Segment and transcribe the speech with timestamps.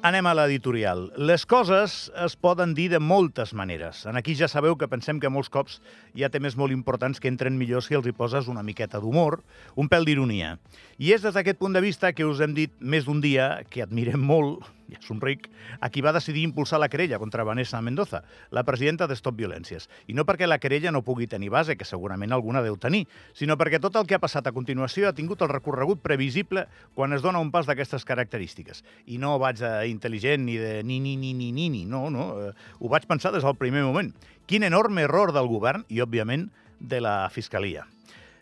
[0.00, 1.10] Anem a l'editorial.
[1.20, 4.06] Les coses es poden dir de moltes maneres.
[4.08, 5.76] En aquí ja sabeu que pensem que molts cops
[6.16, 9.42] hi ha temes molt importants que entren millor si els hi poses una miqueta d'humor,
[9.76, 10.54] un pèl d'ironia.
[10.96, 13.84] I és des d'aquest punt de vista que us hem dit més d'un dia que
[13.84, 15.48] admirem molt, ja somric,
[15.80, 19.88] a qui va decidir impulsar la querella contra Vanessa Mendoza, la presidenta de Stop Violències.
[20.06, 23.56] I no perquè la querella no pugui tenir base, que segurament alguna deu tenir, sinó
[23.60, 27.22] perquè tot el que ha passat a continuació ha tingut el recorregut previsible quan es
[27.22, 28.84] dona un pas d'aquestes característiques.
[29.06, 32.32] I no vaig a intel·ligent ni de ni ni ni ni ni ni, no, no,
[32.40, 34.12] eh, ho vaig pensar des del primer moment.
[34.46, 37.86] Quin enorme error del govern i, òbviament, de la Fiscalia.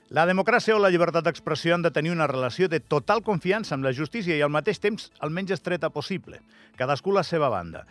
[0.09, 3.85] La democràcia o la llibertat d'expressió han de tenir una relació de total confiança amb
[3.85, 6.41] la justícia i al mateix temps el menys estreta possible,
[6.81, 7.83] cadascú la seva banda.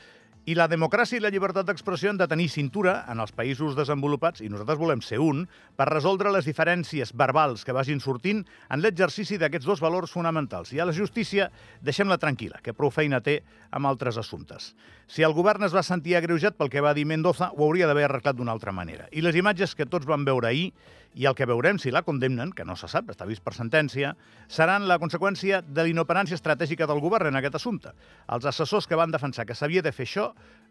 [0.48, 4.42] I la democràcia i la llibertat d'expressió han de tenir cintura en els països desenvolupats,
[4.42, 5.44] i nosaltres volem ser un,
[5.78, 10.72] per resoldre les diferències verbals que vagin sortint en l'exercici d'aquests dos valors fonamentals.
[10.74, 11.52] I a la justícia,
[11.84, 14.72] deixem-la tranquil·la, que prou feina té amb altres assumptes.
[15.06, 18.08] Si el govern es va sentir agreujat pel que va dir Mendoza, ho hauria d'haver
[18.08, 19.12] arreglat d'una altra manera.
[19.12, 20.72] I les imatges que tots van veure ahir,
[21.18, 24.14] i el que veurem si la condemnen, que no se sap, està vist per sentència,
[24.54, 27.94] seran la conseqüència de l'inoperància estratègica del govern en aquest assumpte.
[28.30, 30.28] Els assessors que van defensar que s'havia de fer això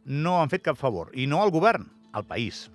[0.06, 1.10] no han fet cap favor.
[1.18, 2.68] I no al govern, al país.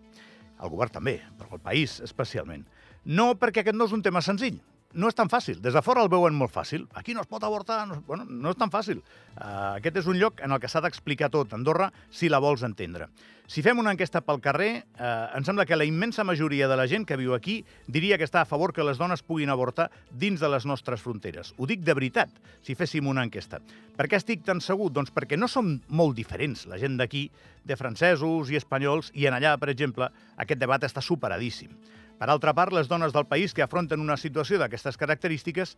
[0.62, 2.68] El govern també, però el país especialment.
[3.06, 4.60] No perquè aquest no és un tema senzill
[4.94, 5.60] no és tan fàcil.
[5.64, 6.88] Des de fora el veuen molt fàcil.
[6.98, 7.84] Aquí no es pot avortar.
[7.88, 9.02] No, bueno, no és tan fàcil.
[9.36, 12.64] Uh, aquest és un lloc en el que s'ha d'explicar tot, Andorra, si la vols
[12.68, 13.08] entendre.
[13.52, 16.88] Si fem una enquesta pel carrer, uh, em sembla que la immensa majoria de la
[16.88, 20.40] gent que viu aquí diria que està a favor que les dones puguin avortar dins
[20.40, 21.54] de les nostres fronteres.
[21.58, 22.32] Ho dic de veritat,
[22.64, 23.60] si féssim una enquesta.
[23.98, 24.92] Per què estic tan segur?
[24.92, 27.28] Doncs perquè no som molt diferents, la gent d'aquí,
[27.68, 30.08] de francesos i espanyols, i en allà, per exemple,
[30.40, 31.76] aquest debat està superadíssim.
[32.22, 35.72] Per altra part, les dones del país que afronten una situació d'aquestes característiques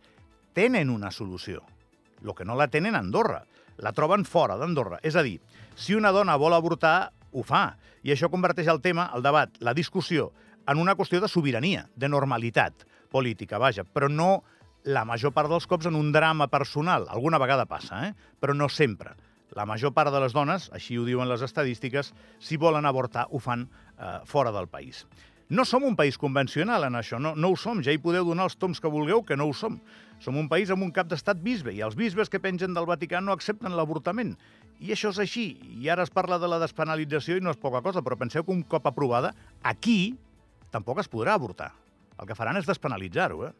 [0.52, 1.62] tenen una solució.
[2.20, 3.46] El que no la tenen a Andorra.
[3.80, 4.98] La troben fora d'Andorra.
[5.00, 5.38] És a dir,
[5.72, 7.78] si una dona vol avortar, ho fa.
[8.04, 10.34] I això converteix el tema, el debat, la discussió,
[10.68, 14.44] en una qüestió de sobirania, de normalitat política, vaja, però no
[14.84, 17.08] la major part dels cops en un drama personal.
[17.08, 18.12] Alguna vegada passa, eh?
[18.36, 19.16] però no sempre.
[19.56, 23.40] La major part de les dones, així ho diuen les estadístiques, si volen avortar, ho
[23.40, 23.64] fan
[23.96, 25.06] eh, fora del país.
[25.48, 27.82] No som un país convencional en això, no, no ho som.
[27.84, 29.76] Ja hi podeu donar els toms que vulgueu, que no ho som.
[30.24, 33.20] Som un país amb un cap d'estat bisbe i els bisbes que pengen del Vaticà
[33.20, 34.32] no accepten l'avortament.
[34.80, 35.46] I això és així.
[35.84, 38.54] I ara es parla de la despenalització i no és poca cosa, però penseu que
[38.56, 40.16] un cop aprovada, aquí
[40.72, 41.74] tampoc es podrà avortar.
[42.18, 43.52] El que faran és despenalitzar-ho, eh?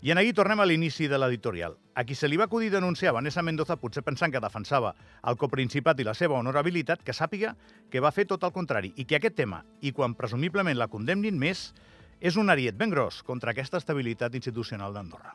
[0.00, 1.74] I en ahir tornem a l'inici de l'editorial.
[1.98, 4.94] A qui se li va acudir denunciar Vanessa Mendoza, potser pensant que defensava
[5.26, 7.56] el coprincipat i la seva honorabilitat, que sàpiga
[7.90, 11.38] que va fer tot el contrari i que aquest tema, i quan presumiblement la condemnin
[11.38, 11.72] més,
[12.20, 15.34] és un ariet ben gros contra aquesta estabilitat institucional d'Andorra.